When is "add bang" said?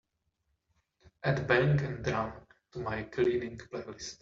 1.23-1.77